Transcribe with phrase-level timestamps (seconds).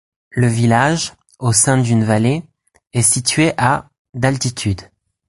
[0.31, 2.43] Le village, au sein d'une vallée,
[2.91, 4.81] est situé à d'altitude.